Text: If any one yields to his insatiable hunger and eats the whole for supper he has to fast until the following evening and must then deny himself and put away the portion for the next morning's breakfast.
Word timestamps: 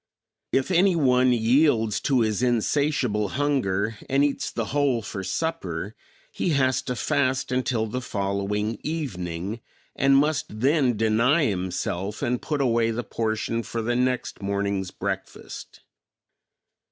If 0.51 0.71
any 0.71 0.95
one 0.95 1.31
yields 1.31 1.99
to 1.99 2.21
his 2.21 2.41
insatiable 2.41 3.29
hunger 3.37 3.97
and 4.09 4.23
eats 4.23 4.49
the 4.49 4.65
whole 4.73 5.03
for 5.03 5.23
supper 5.23 5.93
he 6.31 6.49
has 6.57 6.81
to 6.89 6.95
fast 6.95 7.51
until 7.51 7.85
the 7.85 8.01
following 8.01 8.79
evening 8.83 9.61
and 9.95 10.17
must 10.17 10.59
then 10.61 10.97
deny 10.97 11.45
himself 11.45 12.23
and 12.23 12.41
put 12.41 12.61
away 12.61 12.89
the 12.89 13.03
portion 13.03 13.61
for 13.61 13.83
the 13.83 13.95
next 13.95 14.41
morning's 14.41 14.89
breakfast. 14.89 15.81